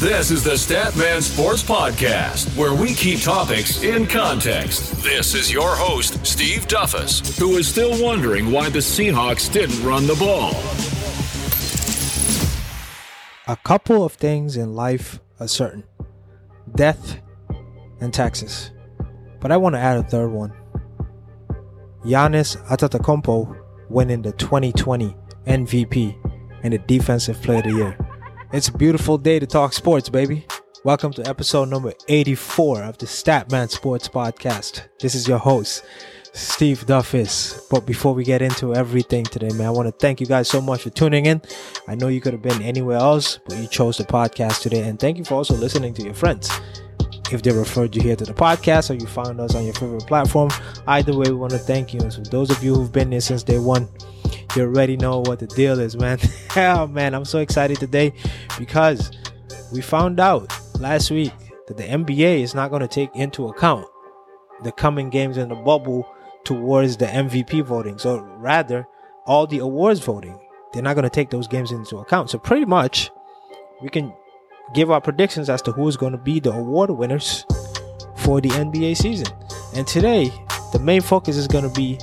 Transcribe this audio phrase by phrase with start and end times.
[0.00, 4.94] This is the Statman Sports Podcast, where we keep topics in context.
[5.02, 10.06] This is your host, Steve Duffus, who is still wondering why the Seahawks didn't run
[10.06, 10.52] the ball.
[13.46, 15.84] A couple of things in life are certain
[16.74, 17.20] death
[18.00, 18.70] and taxes.
[19.38, 20.54] But I want to add a third one.
[22.06, 23.54] Giannis Antetokounmpo
[23.90, 25.14] winning the 2020
[25.46, 26.16] MVP
[26.62, 28.09] and the Defensive Player of the Year.
[28.52, 30.44] It's a beautiful day to talk sports, baby.
[30.82, 34.88] Welcome to episode number 84 of the Statman Sports Podcast.
[34.98, 35.84] This is your host,
[36.32, 37.70] Steve Duffus.
[37.70, 40.60] But before we get into everything today, man, I want to thank you guys so
[40.60, 41.40] much for tuning in.
[41.86, 44.82] I know you could have been anywhere else, but you chose the podcast today.
[44.82, 46.50] And thank you for also listening to your friends.
[47.30, 50.08] If they referred you here to the podcast or you found us on your favorite
[50.08, 50.50] platform,
[50.88, 52.00] either way, we want to thank you.
[52.00, 53.88] And so, those of you who've been here since day one,
[54.56, 56.18] you already know what the deal is, man.
[56.56, 58.12] oh, man, I'm so excited today
[58.58, 59.12] because
[59.72, 61.32] we found out last week
[61.68, 63.86] that the NBA is not going to take into account
[64.62, 66.08] the coming games in the bubble
[66.44, 67.98] towards the MVP voting.
[67.98, 68.86] So, rather,
[69.26, 70.38] all the awards voting,
[70.72, 72.30] they're not going to take those games into account.
[72.30, 73.10] So, pretty much,
[73.82, 74.12] we can
[74.74, 77.44] give our predictions as to who's going to be the award winners
[78.16, 79.28] for the NBA season.
[79.74, 80.32] And today,
[80.72, 81.98] the main focus is going to be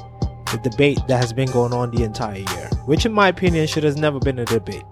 [0.51, 3.83] the debate that has been going on the entire year, which, in my opinion, should
[3.83, 4.83] have never been a debate.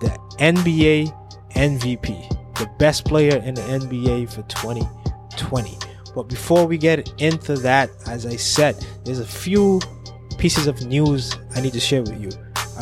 [0.00, 1.12] The NBA
[1.56, 5.78] MVP, the best player in the NBA for 2020.
[6.14, 9.80] But before we get into that, as I said, there's a few
[10.38, 12.30] pieces of news I need to share with you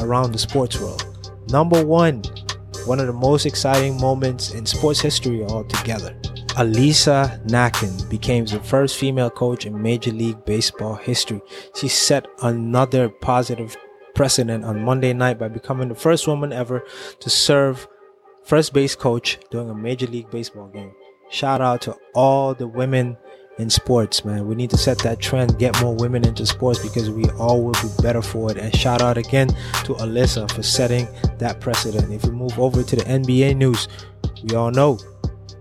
[0.00, 1.31] around the sports world.
[1.50, 2.22] Number one,
[2.84, 6.14] one of the most exciting moments in sports history altogether.
[6.55, 11.41] Alyssa Nakken became the first female coach in Major League Baseball history.
[11.74, 13.77] She set another positive
[14.14, 16.84] precedent on Monday night by becoming the first woman ever
[17.19, 17.88] to serve
[18.44, 20.92] first base coach during a Major League Baseball game.
[21.28, 23.16] Shout out to all the women
[23.58, 24.47] in sports, man.
[24.47, 27.72] We need to set that trend, get more women into sports because we all will
[27.72, 28.59] be better for it.
[28.59, 32.12] And shout out again to Alisa for setting that precedent.
[32.12, 33.88] If we move over to the NBA news,
[34.44, 35.00] we all know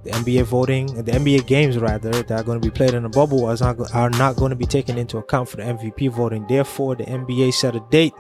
[0.03, 3.09] the NBA voting, the NBA games rather, that are going to be played in the
[3.09, 6.45] bubble are not, are not going to be taken into account for the MVP voting.
[6.47, 8.13] Therefore, the NBA set a date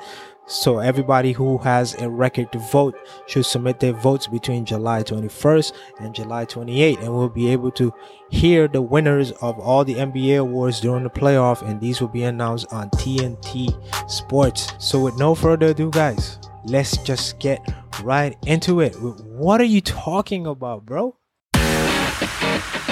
[0.45, 2.95] so everybody who has a record to vote
[3.27, 7.93] should submit their votes between July 21st and July 28th and we'll be able to
[8.29, 12.23] hear the winners of all the NBA awards during the playoff and these will be
[12.23, 13.73] announced on TNT
[14.09, 14.73] Sports.
[14.79, 17.61] So with no further ado guys, let's just get
[18.03, 18.95] right into it.
[18.99, 21.15] What are you talking about, bro?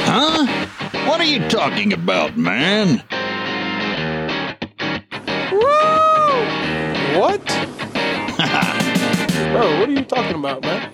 [0.06, 0.46] Huh?
[1.08, 3.04] What are you talking about, man?
[7.18, 7.46] What?
[9.52, 10.92] Bro, what are you talking about, man?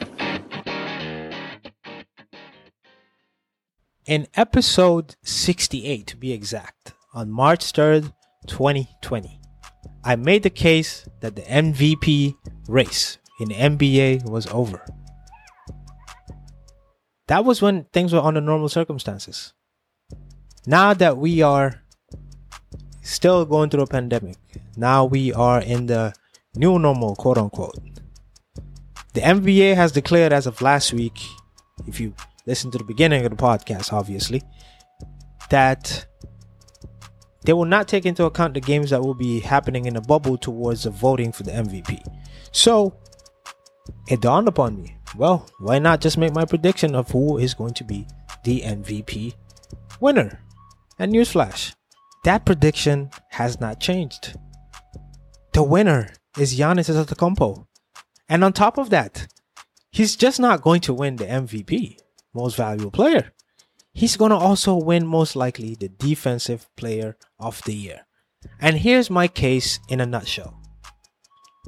[4.05, 8.13] In episode 68, to be exact, on March 3rd,
[8.47, 9.39] 2020,
[10.03, 12.35] I made the case that the MVP
[12.67, 14.83] race in the NBA was over.
[17.27, 19.53] That was when things were under normal circumstances.
[20.65, 21.83] Now that we are
[23.01, 24.37] still going through a pandemic,
[24.75, 26.13] now we are in the
[26.55, 27.77] new normal, quote unquote.
[29.13, 31.19] The NBA has declared as of last week,
[31.87, 32.13] if you
[32.45, 34.41] listen to the beginning of the podcast, obviously,
[35.49, 36.05] that
[37.43, 40.37] they will not take into account the games that will be happening in the bubble
[40.37, 42.05] towards the voting for the MVP.
[42.51, 42.93] So
[44.09, 47.73] it dawned upon me, well, why not just make my prediction of who is going
[47.75, 48.07] to be
[48.43, 49.33] the MVP
[49.99, 50.39] winner?
[50.99, 51.75] And newsflash,
[52.23, 54.37] that prediction has not changed.
[55.53, 57.65] The winner is Giannis Antetokounmpo.
[58.29, 59.27] And on top of that,
[59.91, 61.97] he's just not going to win the MVP,
[62.33, 63.31] most valuable player.
[63.93, 68.05] He's going to also win most likely the defensive player of the year.
[68.59, 70.59] And here's my case in a nutshell.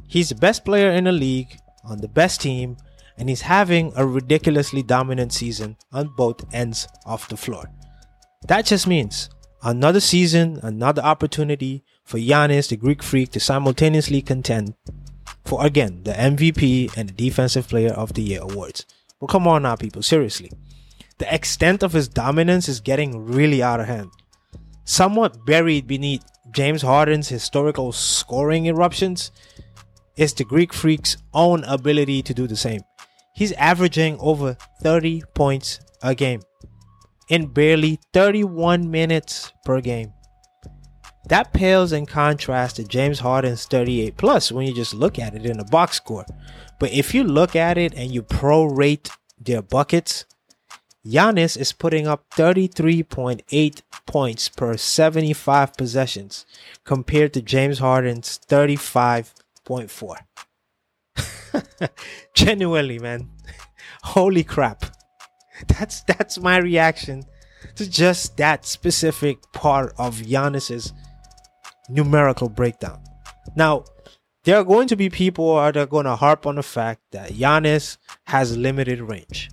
[0.07, 2.77] He's the best player in the league on the best team
[3.19, 7.69] and he's having a ridiculously dominant season on both ends of the floor.
[8.47, 9.29] That just means
[9.61, 14.73] another season, another opportunity for Giannis, the Greek freak, to simultaneously contend
[15.43, 18.85] for again the MVP and the Defensive Player of the Year awards.
[19.19, 20.51] Well, come on now, people, seriously.
[21.17, 24.11] The extent of his dominance is getting really out of hand.
[24.85, 29.31] Somewhat buried beneath James Harden's historical scoring eruptions
[30.15, 32.81] is the Greek freak's own ability to do the same.
[33.33, 36.41] He's averaging over 30 points a game
[37.29, 40.13] in barely 31 minutes per game.
[41.29, 45.45] That pales in contrast to James Harden's 38 plus when you just look at it
[45.45, 46.25] in a box score.
[46.79, 50.25] But if you look at it and you prorate their buckets,
[51.05, 56.45] Giannis is putting up 33.8 points per 75 possessions
[56.83, 60.15] compared to James Harden's 35.4.
[62.33, 63.29] Genuinely, man.
[64.03, 64.85] Holy crap.
[65.67, 67.23] That's that's my reaction
[67.75, 70.93] to just that specific part of Giannis's
[71.89, 73.03] numerical breakdown.
[73.55, 73.85] Now,
[74.43, 77.31] there are going to be people that are going to harp on the fact that
[77.31, 77.97] Giannis
[78.27, 79.49] has limited range.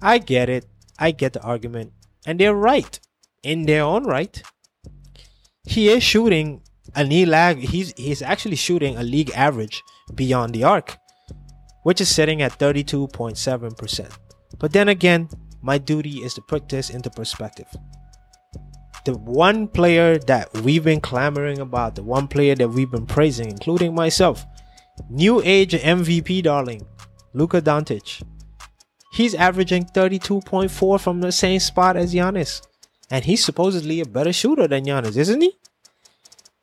[0.00, 0.66] I get it.
[0.98, 1.92] I get the argument.
[2.26, 3.00] And they're right
[3.42, 4.42] in their own right.
[5.64, 6.62] He is shooting
[6.94, 7.58] a knee lag.
[7.58, 9.82] He's he's actually shooting a league average
[10.14, 10.96] beyond the arc,
[11.82, 14.10] which is sitting at 32.7%.
[14.58, 15.28] But then again,
[15.62, 17.66] my duty is to put this into perspective.
[19.04, 23.50] The one player that we've been clamoring about, the one player that we've been praising,
[23.50, 24.44] including myself,
[25.08, 26.86] new age MVP darling,
[27.32, 28.22] Luka Doncic.
[29.12, 32.62] He's averaging 32.4 from the same spot as Giannis.
[33.10, 35.56] And he's supposedly a better shooter than Giannis, isn't he?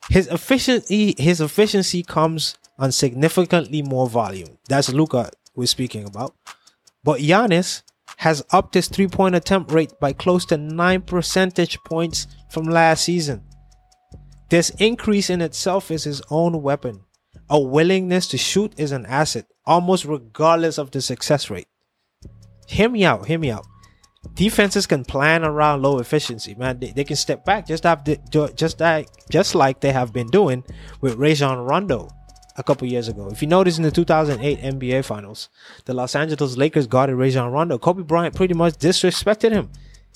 [0.10, 4.58] His efficiency his efficiency comes on significantly more volume.
[4.68, 6.36] That's Luka we're speaking about.
[7.04, 7.84] But Giannis
[8.18, 13.04] has upped his three point attempt rate by close to 9 percentage points from last
[13.04, 13.44] season.
[14.50, 17.02] This increase in itself is his own weapon.
[17.50, 21.68] A willingness to shoot is an asset, almost regardless of the success rate.
[22.68, 23.66] Hear me out, hear me out.
[24.34, 26.80] Defenses can plan around low efficiency, man.
[26.80, 30.64] They, they can step back just the, just like just like they have been doing
[31.00, 32.10] with Rajon Rondo
[32.58, 33.30] a couple years ago.
[33.30, 35.50] If you notice in the 2008 NBA Finals,
[35.86, 37.78] the Los Angeles Lakers guarded Rajon Rondo.
[37.78, 39.70] Kobe Bryant pretty much disrespected him.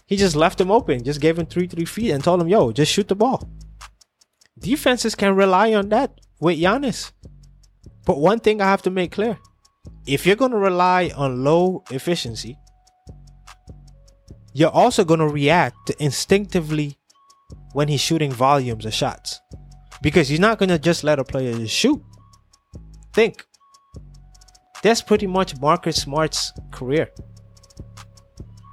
[0.08, 2.72] He just left him open, just gave him three three feet, and told him, "Yo,
[2.72, 3.48] just shoot the ball."
[4.60, 7.12] Defenses can rely on that with Giannis.
[8.06, 9.38] But one thing I have to make clear:
[10.06, 12.58] if you're going to rely on low efficiency,
[14.54, 16.98] you're also going to react instinctively
[17.74, 19.40] when he's shooting volumes of shots
[20.02, 22.04] because he's not going to just let a player shoot
[23.14, 23.46] think.
[24.84, 27.12] That's pretty much Marcus Smart's career.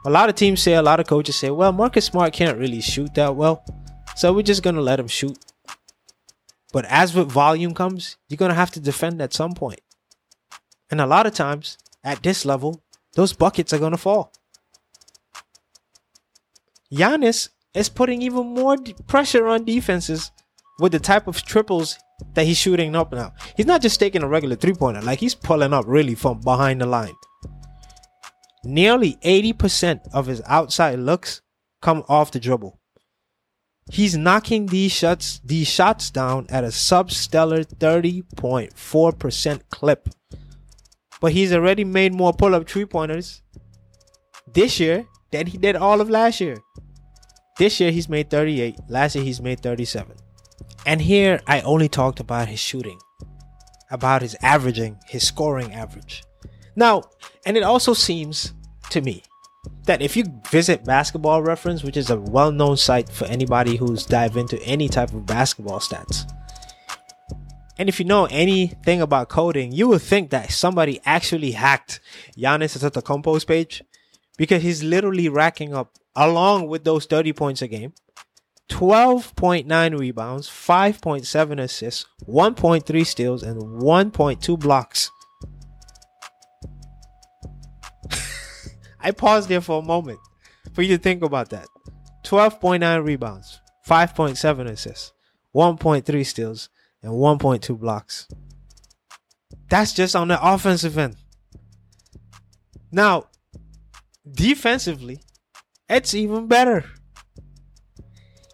[0.07, 2.81] A lot of teams say, a lot of coaches say, well, Marcus Smart can't really
[2.81, 3.65] shoot that well,
[4.17, 5.39] so we're just going to let him shoot.
[6.73, 9.81] But as with volume comes, you're going to have to defend at some point.
[10.91, 12.83] And a lot of times, at this level,
[13.15, 14.33] those buckets are going to fall.
[16.93, 18.77] Giannis is putting even more
[19.07, 20.31] pressure on defenses
[20.79, 21.99] with the type of triples
[22.35, 23.33] that he's shooting up now.
[23.57, 26.81] He's not just taking a regular three pointer, like he's pulling up really from behind
[26.81, 27.15] the line.
[28.65, 31.43] Nearly 80% of his outside looks
[31.81, 32.79] come off the dribble.
[33.91, 40.09] He's knocking these shots these shots down at a sub-stellar 30.4% clip.
[41.21, 43.43] But he's already made more pull-up three-pointers
[44.53, 46.59] this year than he did all of last year.
[47.59, 48.79] This year he's made 38.
[48.89, 50.15] Last year he's made 37.
[50.89, 52.99] And here I only talked about his shooting,
[53.91, 56.25] about his averaging, his scoring average.
[56.77, 57.03] Now,
[57.45, 58.55] and it also seems
[58.89, 59.23] to me
[59.85, 64.07] that if you visit Basketball Reference, which is a well known site for anybody who's
[64.07, 66.25] dive into any type of basketball stats,
[67.77, 72.01] and if you know anything about coding, you would think that somebody actually hacked
[72.35, 73.85] Giannis Antetokounmpo's page
[74.39, 77.93] because he's literally racking up, along with those 30 points a game,
[78.69, 85.11] 12.9 rebounds, 5.7 assists, 1.3 steals, and 1.2 blocks.
[89.01, 90.19] I paused there for a moment
[90.75, 91.67] for you to think about that.
[92.25, 95.13] 12.9 rebounds, 5.7 assists,
[95.55, 96.69] 1.3 steals,
[97.03, 98.29] and 1.2 blocks.
[99.71, 101.17] That's just on the offensive end.
[102.93, 103.29] Now,
[104.31, 105.21] defensively,
[105.89, 106.85] it's even better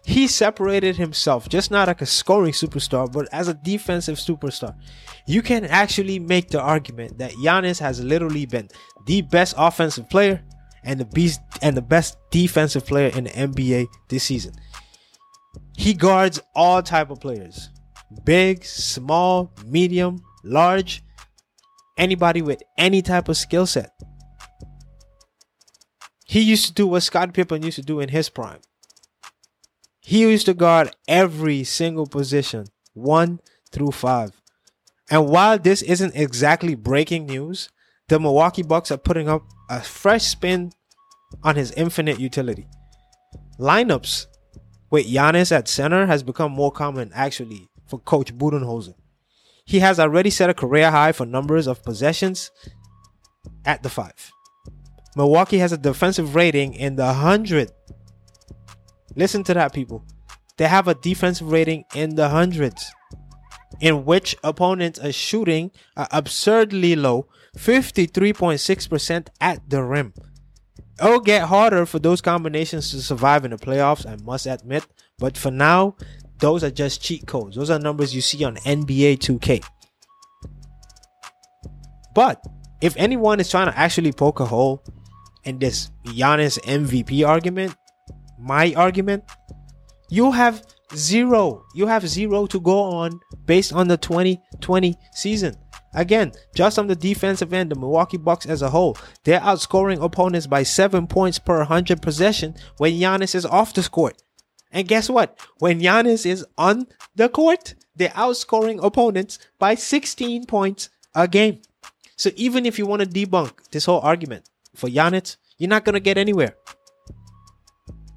[0.05, 4.75] he separated himself just not like a scoring superstar, but as a defensive superstar.
[5.25, 8.69] You can actually make the argument that Giannis has literally been
[9.07, 10.43] the best offensive player
[10.83, 14.53] and the beast and the best defensive player in the NBA this season.
[15.75, 17.69] He guards all type of players.
[18.23, 21.03] Big, small, medium, large,
[21.97, 23.91] anybody with any type of skill set.
[26.27, 28.59] He used to do what Scott Pippen used to do in his prime
[30.05, 33.39] he used to guard every single position, one
[33.71, 34.39] through five.
[35.09, 37.69] And while this isn't exactly breaking news,
[38.07, 40.71] the Milwaukee Bucks are putting up a fresh spin
[41.43, 42.67] on his infinite utility.
[43.59, 44.27] Lineups
[44.91, 48.93] with Giannis at center has become more common actually for coach Budenholzer.
[49.65, 52.51] He has already set a career high for numbers of possessions
[53.65, 54.31] at the five.
[55.15, 57.71] Milwaukee has a defensive rating in the 100.
[59.15, 60.05] Listen to that, people.
[60.57, 62.91] They have a defensive rating in the hundreds,
[63.81, 70.13] in which opponents are shooting absurdly low 53.6% at the rim.
[71.01, 74.85] It'll get harder for those combinations to survive in the playoffs, I must admit.
[75.17, 75.97] But for now,
[76.39, 77.57] those are just cheat codes.
[77.57, 79.63] Those are numbers you see on NBA 2K.
[82.13, 82.41] But
[82.81, 84.83] if anyone is trying to actually poke a hole
[85.43, 87.75] in this Giannis MVP argument,
[88.39, 89.23] my argument,
[90.09, 90.65] you have
[90.95, 91.65] zero.
[91.73, 95.55] You have zero to go on based on the 2020 season.
[95.93, 100.45] Again, just on the defensive end, the Milwaukee Bucks as a whole, they're outscoring opponents
[100.45, 104.21] by seven points per 100 possession when Giannis is off the court.
[104.71, 105.39] And guess what?
[105.59, 111.61] When Giannis is on the court, they're outscoring opponents by 16 points a game.
[112.17, 115.93] So even if you want to debunk this whole argument for Giannis, you're not going
[115.93, 116.55] to get anywhere.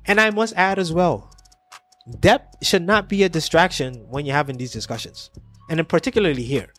[0.09, 1.31] And I must add as well,
[2.19, 5.31] depth should not be a distraction when you're having these discussions.
[5.69, 6.73] And in particularly here.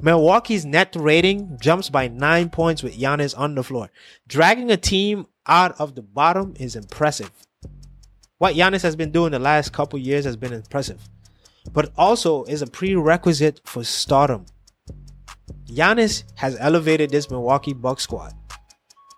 [0.00, 3.90] Milwaukee's net rating jumps by nine points with Giannis on the floor.
[4.26, 7.30] Dragging a team out of the bottom is impressive.
[8.38, 11.06] What Giannis has been doing the last couple years has been impressive,
[11.72, 14.46] but also is a prerequisite for stardom.
[15.66, 18.32] Giannis has elevated this Milwaukee Bucks squad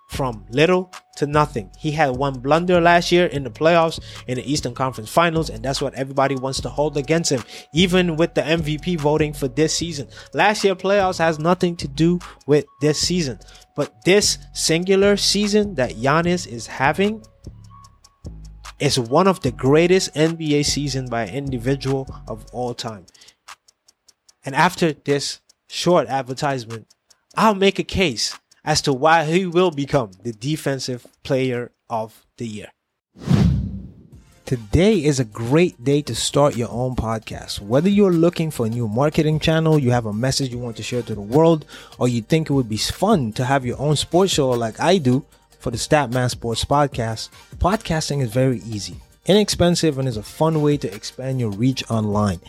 [0.09, 1.71] from little to nothing.
[1.79, 5.63] He had one blunder last year in the playoffs in the Eastern Conference Finals, and
[5.63, 9.75] that's what everybody wants to hold against him, even with the MVP voting for this
[9.77, 10.09] season.
[10.33, 13.41] Last year playoffs has nothing to do with this season,
[13.77, 17.23] but this singular season that Giannis is having
[18.79, 23.07] is one of the greatest NBA season by an individual of all time.
[24.45, 26.89] And after this short advertisement,
[27.37, 32.47] I'll make a case as to why he will become the defensive player of the
[32.47, 32.69] year.
[34.45, 37.61] Today is a great day to start your own podcast.
[37.61, 40.83] Whether you're looking for a new marketing channel, you have a message you want to
[40.83, 41.65] share to the world,
[41.99, 44.99] or you think it would be fun to have your own sports show like I
[44.99, 45.25] do
[45.59, 47.29] for the Statman Sports Podcast,
[47.59, 52.41] podcasting is very easy, inexpensive, and is a fun way to expand your reach online.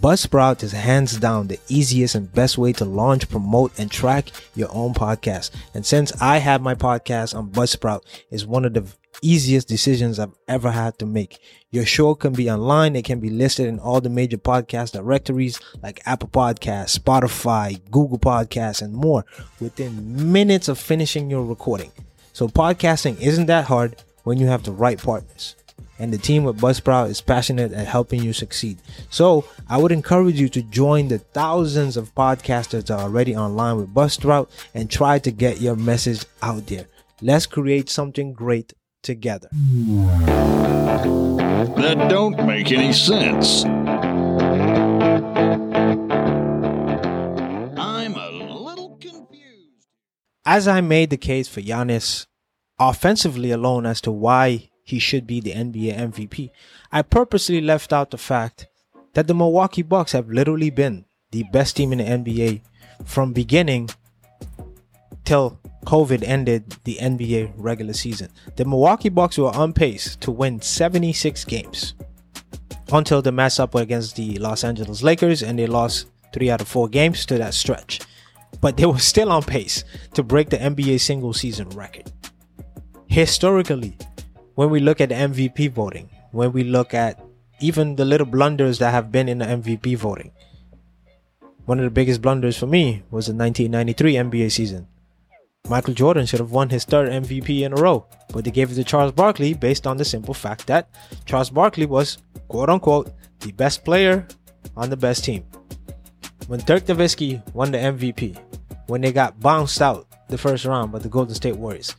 [0.00, 4.68] Buzzsprout is hands down the easiest and best way to launch, promote, and track your
[4.72, 5.50] own podcast.
[5.72, 8.84] And since I have my podcast on Buzzsprout, is one of the
[9.22, 11.38] easiest decisions I've ever had to make.
[11.70, 12.96] Your show can be online.
[12.96, 18.18] It can be listed in all the major podcast directories like Apple Podcasts, Spotify, Google
[18.18, 19.24] Podcasts, and more
[19.60, 21.92] within minutes of finishing your recording.
[22.32, 25.54] So podcasting isn't that hard when you have the right partners
[25.98, 28.78] and the team with Buzzsprout is passionate at helping you succeed.
[29.10, 33.76] So I would encourage you to join the thousands of podcasters that are already online
[33.76, 36.86] with Buzzsprout and try to get your message out there.
[37.22, 38.72] Let's create something great
[39.02, 39.48] together.
[41.76, 43.64] That don't make any sense.
[47.76, 49.86] I'm a little confused.
[50.44, 52.26] As I made the case for Giannis
[52.78, 56.50] offensively alone as to why he should be the NBA MVP.
[56.92, 58.68] I purposely left out the fact
[59.14, 62.60] that the Milwaukee Bucks have literally been the best team in the NBA
[63.04, 63.90] from beginning
[65.24, 68.30] till COVID ended the NBA regular season.
[68.56, 71.94] The Milwaukee Bucks were on pace to win 76 games
[72.92, 76.68] until the mess up against the Los Angeles Lakers and they lost 3 out of
[76.68, 78.00] 4 games to that stretch.
[78.60, 82.12] But they were still on pace to break the NBA single season record.
[83.06, 83.96] Historically,
[84.54, 87.20] when we look at MVP voting, when we look at
[87.60, 90.32] even the little blunders that have been in the MVP voting.
[91.66, 94.86] One of the biggest blunders for me was the 1993 NBA season.
[95.68, 98.74] Michael Jordan should have won his third MVP in a row, but they gave it
[98.74, 100.90] to Charles Barkley based on the simple fact that
[101.24, 102.18] Charles Barkley was,
[102.48, 104.28] quote unquote, the best player
[104.76, 105.44] on the best team.
[106.48, 108.38] When Dirk Nowitzki won the MVP,
[108.88, 111.96] when they got bounced out the first round by the Golden State Warriors,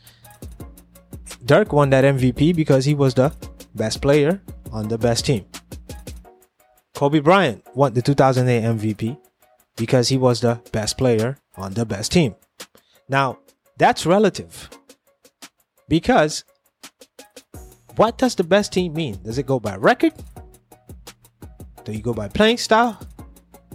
[1.46, 3.34] Dirk won that MVP because he was the
[3.74, 4.42] best player
[4.72, 5.46] on the best team.
[6.96, 9.18] Kobe Bryant won the 2008 MVP
[9.76, 12.36] because he was the best player on the best team.
[13.10, 13.40] Now,
[13.78, 14.70] that's relative
[15.88, 16.44] because
[17.96, 19.22] what does the best team mean?
[19.24, 20.14] Does it go by record?
[21.84, 23.00] Do you go by playing style?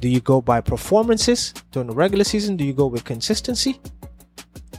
[0.01, 2.57] Do you go by performances during the regular season?
[2.57, 3.81] Do you go with consistency?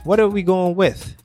[0.04, 1.21] What are we going with?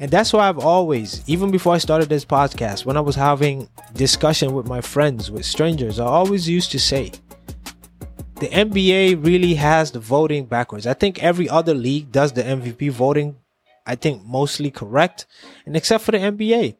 [0.00, 3.68] And that's why I've always, even before I started this podcast, when I was having
[3.94, 7.12] discussion with my friends, with strangers, I always used to say,
[8.36, 10.86] the NBA really has the voting backwards.
[10.86, 13.36] I think every other league does the MVP voting
[13.86, 15.26] I think mostly correct.
[15.66, 16.76] And except for the NBA,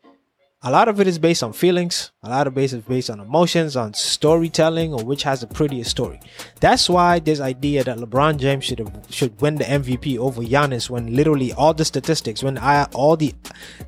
[0.62, 2.10] a lot of it is based on feelings.
[2.22, 5.90] A lot of it is based on emotions, on storytelling, or which has the prettiest
[5.90, 6.20] story.
[6.60, 10.90] That's why this idea that LeBron James should have, should win the MVP over Giannis,
[10.90, 13.34] when literally all the statistics, when I, all the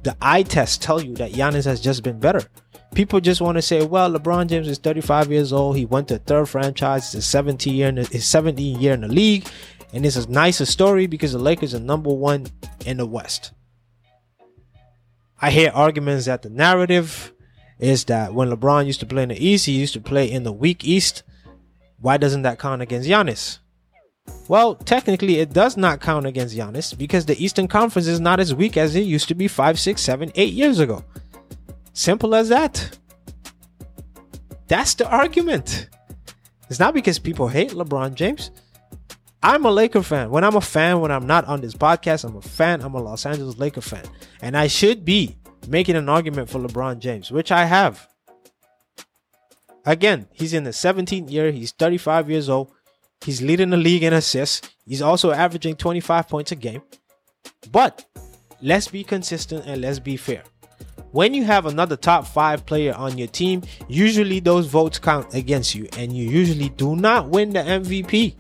[0.03, 2.43] the eye tests tell you that Giannis has just been better.
[2.95, 5.77] People just want to say, well, LeBron James is 35 years old.
[5.77, 9.47] He went to third franchise, his 17 year, his 17 year in the league,
[9.93, 12.47] and it's a nicer story because the Lakers are number one
[12.87, 13.53] in the West.
[15.43, 17.33] I hear arguments that the narrative
[17.81, 20.45] is that when LeBron used to play in the East, he used to play in
[20.45, 21.25] the weak East.
[21.99, 23.59] Why doesn't that count against Giannis?
[24.47, 28.55] Well, technically, it does not count against Giannis because the Eastern Conference is not as
[28.55, 31.05] weak as it used to be five, six, seven, eight years ago.
[31.93, 32.99] Simple as that.
[34.69, 35.89] That's the argument.
[36.71, 38.53] It's not because people hate LeBron James.
[39.45, 40.31] I'm a Laker fan.
[40.31, 42.81] When I'm a fan, when I'm not on this podcast, I'm a fan.
[42.81, 44.05] I'm a Los Angeles Laker fan.
[44.41, 48.07] And I should be making an argument for LeBron James, which I have.
[49.85, 51.51] Again, he's in the 17th year.
[51.51, 52.71] He's 35 years old.
[53.25, 54.71] He's leading the league in assists.
[54.87, 56.83] He's also averaging 25 points a game.
[57.73, 58.05] But
[58.61, 60.45] let's be consistent and let's be fair.
[61.11, 65.75] When you have another top five player on your team, usually those votes count against
[65.75, 68.37] you, and you usually do not win the MVP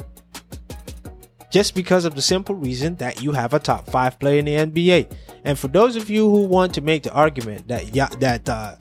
[1.52, 4.54] just because of the simple reason that you have a top five player in the
[4.56, 5.14] NBA.
[5.44, 8.76] And for those of you who want to make the argument that that uh,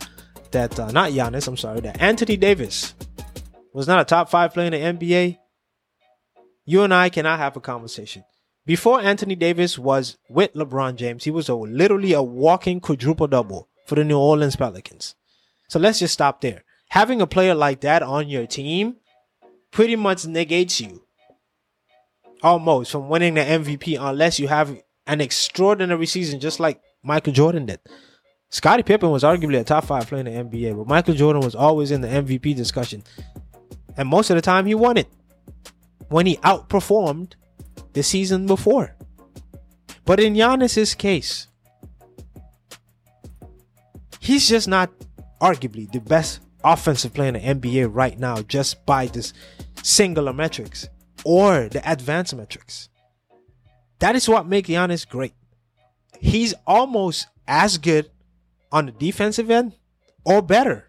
[0.52, 2.96] that uh, not Giannis, I'm sorry, that Anthony Davis
[3.74, 5.38] was not a top five player in the NBA,
[6.66, 8.24] you and I cannot have a conversation.
[8.66, 13.68] Before Anthony Davis was with LeBron James, he was a, literally a walking quadruple double
[13.86, 15.16] for the New Orleans Pelicans.
[15.68, 16.64] So let's just stop there.
[16.90, 18.98] Having a player like that on your team
[19.72, 21.04] pretty much negates you
[22.42, 24.76] almost from winning the MVP unless you have
[25.08, 27.80] an extraordinary season just like Michael Jordan did.
[28.50, 31.56] Scottie Pippen was arguably a top five player in the NBA, but Michael Jordan was
[31.56, 33.04] always in the MVP discussion.
[33.96, 35.08] And most of the time he won it
[36.10, 37.34] when he outperformed
[37.94, 38.96] the season before.
[40.06, 41.48] But in Giannis's case,
[44.20, 44.92] he's just not
[45.42, 49.34] arguably the best offensive player in the NBA right now just by this
[49.82, 50.90] singular metrics
[51.26, 52.90] or the advanced metrics.
[54.00, 55.34] That is what makes Giannis great.
[56.20, 58.10] He's almost as good
[58.72, 59.74] on the defensive end
[60.24, 60.88] or better.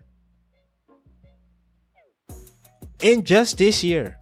[3.01, 4.18] In just this year,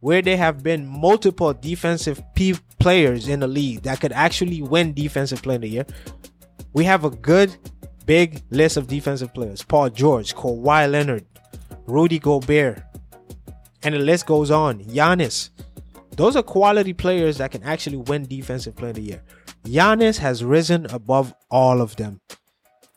[0.00, 4.94] where there have been multiple defensive P- players in the league that could actually win
[4.94, 5.86] defensive player of the year,
[6.72, 7.56] we have a good
[8.06, 9.62] big list of defensive players.
[9.62, 11.24] Paul George, Kawhi Leonard,
[11.86, 12.82] Rudy Gobert,
[13.84, 14.82] and the list goes on.
[14.84, 15.50] Giannis.
[16.16, 19.22] Those are quality players that can actually win Defensive Player of the Year.
[19.64, 22.20] Giannis has risen above all of them.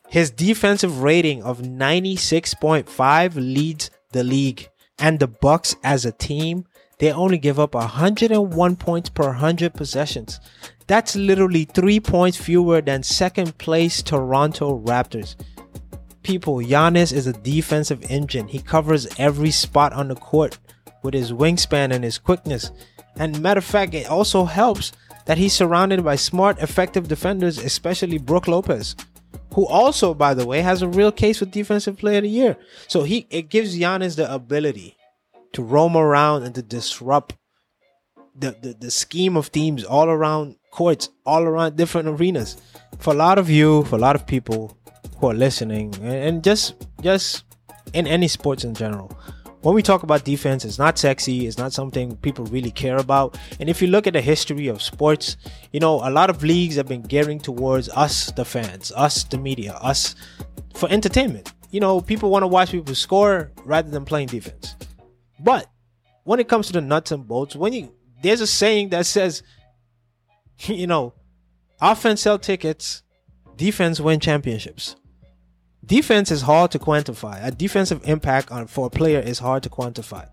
[0.08, 4.68] His defensive rating of 96.5 leads the league.
[4.98, 6.66] And the Bucks as a team,
[6.98, 10.40] they only give up 101 points per 100 possessions.
[10.86, 15.36] That's literally 3 points fewer than second place Toronto Raptors.
[16.22, 18.48] People, Giannis is a defensive engine.
[18.48, 20.58] He covers every spot on the court
[21.02, 22.70] with his wingspan and his quickness.
[23.18, 24.92] And matter of fact, it also helps
[25.26, 28.94] that he's surrounded by smart, effective defenders, especially Brook Lopez,
[29.54, 32.56] who also, by the way, has a real case for Defensive Player of the Year.
[32.88, 34.96] So he it gives Giannis the ability
[35.52, 37.34] to roam around and to disrupt
[38.38, 42.56] the, the, the scheme of teams all around courts, all around different arenas.
[42.98, 44.76] For a lot of you, for a lot of people
[45.18, 47.44] who are listening, and just just
[47.94, 49.16] in any sports in general,
[49.66, 53.36] when we talk about defense, it's not sexy, it's not something people really care about.
[53.58, 55.36] And if you look at the history of sports,
[55.72, 59.38] you know, a lot of leagues have been gearing towards us, the fans, us, the
[59.38, 60.14] media, us
[60.76, 61.52] for entertainment.
[61.72, 64.76] You know, people want to watch people score rather than playing defense.
[65.40, 65.68] But
[66.22, 69.42] when it comes to the nuts and bolts, when you there's a saying that says,
[70.60, 71.12] you know,
[71.80, 73.02] offense sell tickets,
[73.56, 74.94] defense win championships
[75.86, 77.44] defense is hard to quantify.
[77.44, 80.28] A defensive impact on for a player is hard to quantify.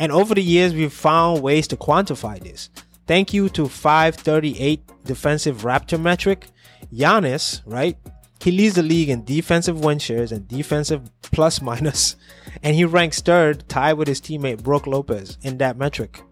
[0.00, 2.70] And over the years, we've found ways to quantify this.
[3.06, 6.46] Thank you to 538 defensive Raptor metric.
[6.92, 7.96] Giannis, right?
[8.40, 12.16] He leads the league in defensive win shares and defensive plus minus,
[12.62, 16.22] and he ranks third, tied with his teammate Brook Lopez in that metric.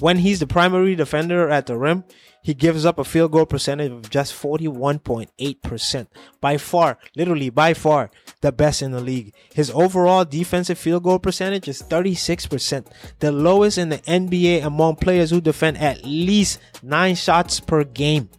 [0.00, 2.04] When he's the primary defender at the rim,
[2.42, 6.06] he gives up a field goal percentage of just 41.8%.
[6.40, 9.34] By far, literally by far, the best in the league.
[9.52, 12.86] His overall defensive field goal percentage is 36%,
[13.18, 18.30] the lowest in the NBA among players who defend at least 9 shots per game.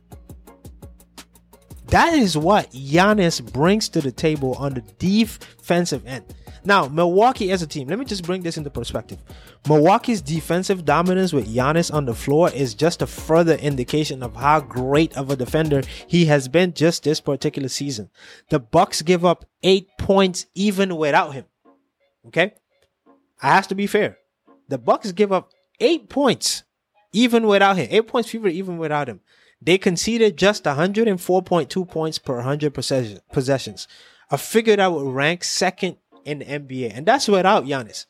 [1.87, 6.23] That is what Giannis brings to the table on the defensive end.
[6.63, 9.17] Now, Milwaukee as a team, let me just bring this into perspective.
[9.67, 14.59] Milwaukee's defensive dominance with Giannis on the floor is just a further indication of how
[14.59, 18.11] great of a defender he has been just this particular season.
[18.49, 21.45] The Bucks give up 8 points even without him.
[22.27, 22.53] Okay?
[23.41, 24.19] I have to be fair.
[24.67, 26.63] The Bucks give up 8 points
[27.11, 27.87] even without him.
[27.89, 29.21] 8 points fewer even without him.
[29.59, 33.87] They conceded just 104.2 points per 100 possessions.
[34.29, 38.05] A figure that would rank second in the NBA, and that's without Giannis.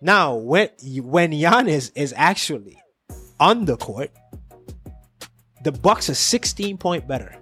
[0.00, 0.68] Now, when
[1.02, 2.80] when Giannis is actually
[3.40, 4.10] on the court,
[5.62, 7.36] the Bucks are 16 point better.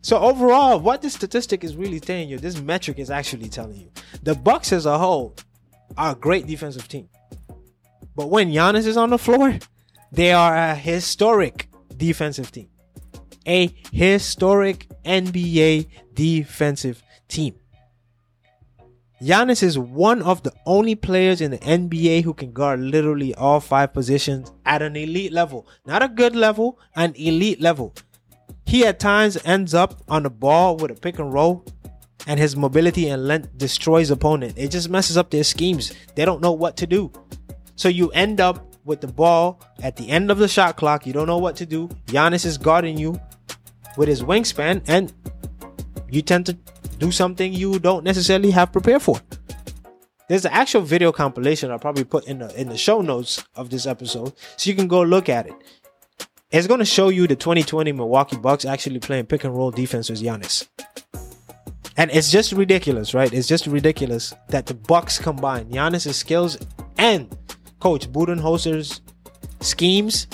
[0.00, 3.90] So overall, what this statistic is really telling you, this metric is actually telling you,
[4.22, 5.36] the Bucks as a whole
[5.96, 7.08] are a great defensive team.
[8.16, 9.58] But when Giannis is on the floor,
[10.10, 12.68] they are a historic defensive team.
[13.46, 17.54] A historic NBA defensive team.
[19.22, 23.60] Giannis is one of the only players in the NBA who can guard literally all
[23.60, 25.68] five positions at an elite level.
[25.86, 27.94] Not a good level, an elite level.
[28.66, 31.64] He at times ends up on the ball with a pick and roll,
[32.26, 34.54] and his mobility and length destroys opponent.
[34.56, 35.92] It just messes up their schemes.
[36.16, 37.12] They don't know what to do.
[37.76, 41.06] So you end up with the ball at the end of the shot clock.
[41.06, 41.86] You don't know what to do.
[42.06, 43.20] Giannis is guarding you
[43.96, 45.12] with his wingspan, and
[46.10, 46.58] you tend to
[47.02, 49.20] do something you don't necessarily have prepared for.
[50.28, 53.70] There's an actual video compilation I'll probably put in the in the show notes of
[53.70, 55.54] this episode, so you can go look at it.
[56.52, 60.10] It's going to show you the 2020 Milwaukee Bucks actually playing pick and roll defense
[60.10, 60.68] with Giannis.
[61.96, 63.32] And it's just ridiculous, right?
[63.32, 66.58] It's just ridiculous that the Bucks combine Giannis' skills
[66.98, 67.36] and
[67.80, 69.00] Coach Budenholzer's
[69.60, 70.28] schemes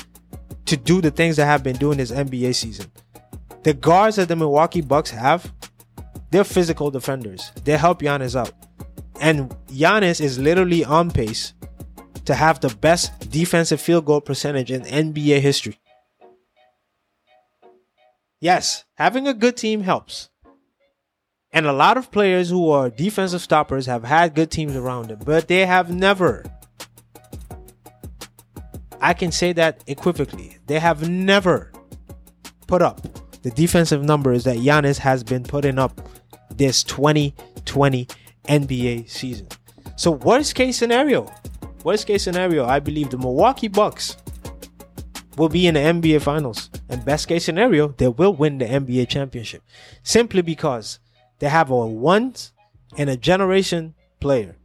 [0.66, 2.90] to do the things that have been doing this NBA season.
[3.62, 5.52] The guards that the Milwaukee Bucks have
[6.30, 7.52] they're physical defenders.
[7.64, 8.52] They help Giannis out.
[9.20, 11.54] And Giannis is literally on pace
[12.26, 15.78] to have the best defensive field goal percentage in NBA history.
[18.40, 20.28] Yes, having a good team helps.
[21.50, 25.20] And a lot of players who are defensive stoppers have had good teams around them,
[25.24, 26.44] but they have never,
[29.00, 31.72] I can say that equivocally, they have never
[32.66, 33.00] put up
[33.42, 36.00] the defensive numbers that Giannis has been putting up
[36.56, 38.08] this 2020
[38.48, 39.48] NBA season.
[39.96, 41.30] So, worst case scenario,
[41.84, 44.16] worst case scenario, I believe the Milwaukee Bucks
[45.36, 46.70] will be in the NBA Finals.
[46.88, 49.62] And best case scenario, they will win the NBA championship.
[50.02, 50.98] Simply because
[51.38, 52.52] they have a once
[52.96, 54.56] in a generation player.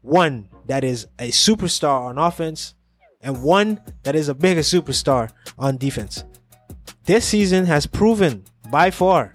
[0.00, 2.74] One that is a superstar on offense,
[3.20, 6.24] and one that is a bigger superstar on defense.
[7.04, 9.32] This season has proven by far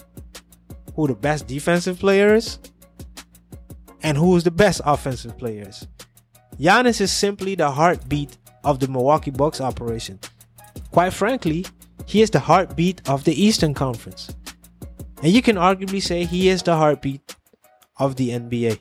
[1.01, 2.59] who the best defensive players
[4.03, 5.87] and who is the best offensive players.
[6.59, 10.19] Giannis is simply the heartbeat of the Milwaukee Bucks operation.
[10.91, 11.65] Quite frankly,
[12.05, 14.35] he is the heartbeat of the Eastern Conference.
[15.23, 17.35] And you can arguably say he is the heartbeat
[17.97, 18.79] of the NBA.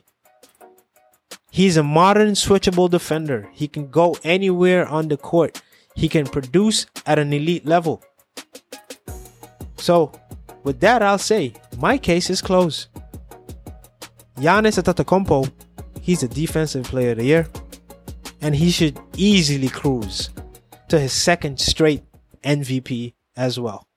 [1.49, 3.49] He's a modern switchable defender.
[3.51, 5.63] He can go anywhere on the court.
[5.95, 8.03] He can produce at an elite level.
[9.77, 10.11] So,
[10.63, 12.87] with that, I'll say my case is closed.
[14.37, 15.51] Giannis Antetokounmpo,
[16.01, 17.47] he's a defensive player of the year,
[18.41, 20.29] and he should easily cruise
[20.89, 22.03] to his second straight
[22.43, 23.87] MVP as well.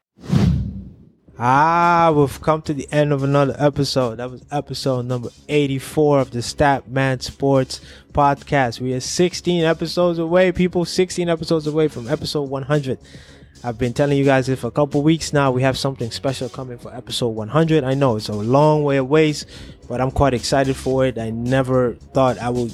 [1.37, 4.19] Ah, we've come to the end of another episode.
[4.19, 7.81] That was episode number 84 of the Statman Sports
[8.13, 8.81] podcast.
[8.81, 12.99] We are 16 episodes away, people, 16 episodes away from episode 100.
[13.65, 15.51] I've been telling you guys it for a couple weeks now.
[15.51, 17.83] We have something special coming for episode 100.
[17.83, 19.33] I know it's a long way away,
[19.89, 21.17] but I'm quite excited for it.
[21.17, 22.71] I never thought I would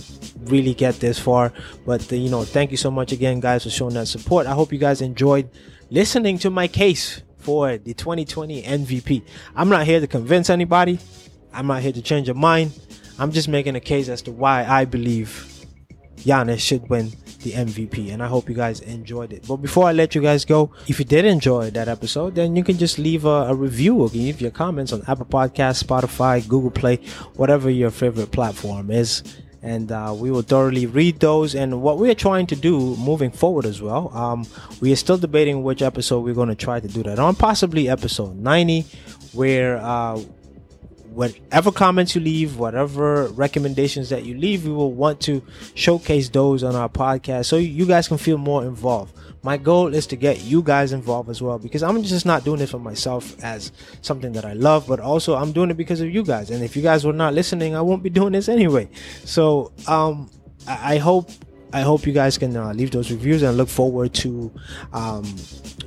[0.46, 1.52] really get this far,
[1.86, 4.48] but you know, thank you so much again, guys, for showing that support.
[4.48, 5.48] I hope you guys enjoyed
[5.90, 9.22] listening to my case for the 2020 MVP.
[9.54, 10.98] I'm not here to convince anybody.
[11.52, 12.72] I'm not here to change your mind.
[13.16, 15.49] I'm just making a case as to why I believe
[16.24, 18.12] Giannis should win the MVP.
[18.12, 19.46] And I hope you guys enjoyed it.
[19.46, 22.64] But before I let you guys go, if you did enjoy that episode, then you
[22.64, 26.70] can just leave a, a review or leave your comments on Apple Podcasts, Spotify, Google
[26.70, 26.96] Play,
[27.36, 29.22] whatever your favorite platform is.
[29.62, 31.54] And uh, we will thoroughly read those.
[31.54, 34.46] And what we're trying to do moving forward as well, um,
[34.80, 37.34] we are still debating which episode we're going to try to do that on.
[37.34, 38.86] Possibly episode 90,
[39.32, 40.20] where uh,
[41.10, 45.42] whatever comments you leave, whatever recommendations that you leave, we will want to
[45.74, 49.16] showcase those on our podcast so you guys can feel more involved.
[49.42, 52.60] My goal is to get you guys involved as well because I'm just not doing
[52.60, 56.10] it for myself as something that I love, but also I'm doing it because of
[56.10, 56.50] you guys.
[56.50, 58.88] And if you guys were not listening, I won't be doing this anyway.
[59.24, 60.30] So, um,
[60.66, 61.30] I hope
[61.72, 64.50] I hope you guys can uh, leave those reviews and look forward to
[64.92, 65.24] um,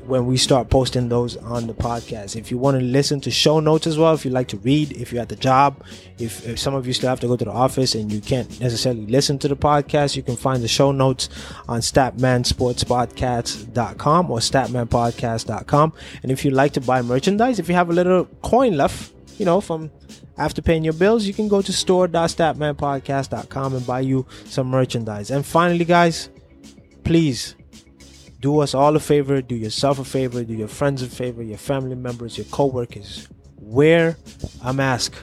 [0.06, 2.36] when we start posting those on the podcast.
[2.36, 4.92] If you want to listen to show notes as well, if you like to read,
[4.94, 5.84] if you're at the job,
[6.20, 8.60] if, if some of you still have to go to the office and you can't
[8.60, 11.30] necessarily listen to the podcast, you can find the show notes
[11.68, 15.94] on statmansportspodcast.com or statmanpodcast.com.
[16.22, 19.46] And if you like to buy merchandise, if you have a little coin left, you
[19.46, 19.92] know, from
[20.38, 25.32] after paying your bills, you can go to store.statmanpodcast.com and buy you some merchandise.
[25.32, 26.30] And finally, guys,
[27.04, 27.56] please
[28.40, 31.58] do us all a favor, do yourself a favor, do your friends a favor, your
[31.58, 33.28] family members, your co-workers.
[33.58, 34.18] Wear
[34.62, 35.16] a mask.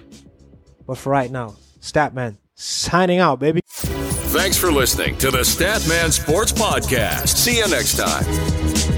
[0.86, 3.60] But for right now, Statman signing out, baby.
[3.66, 7.36] Thanks for listening to the Statman Sports Podcast.
[7.36, 8.89] See you next time.